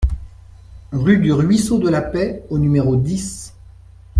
[0.93, 3.53] Rue du Ruisseau de la Paix au numéro dix